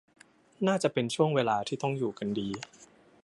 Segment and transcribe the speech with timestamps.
[0.67, 2.49] น่าจะเป็นช่วงเวลาที่ต้องอยู่กันดี